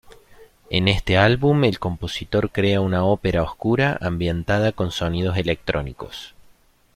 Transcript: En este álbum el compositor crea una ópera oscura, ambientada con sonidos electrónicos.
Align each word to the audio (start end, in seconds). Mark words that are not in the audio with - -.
En 0.71 0.87
este 0.87 1.15
álbum 1.15 1.63
el 1.63 1.77
compositor 1.77 2.49
crea 2.51 2.81
una 2.81 3.05
ópera 3.05 3.43
oscura, 3.43 3.99
ambientada 4.01 4.71
con 4.71 4.89
sonidos 4.91 5.37
electrónicos. 5.37 6.33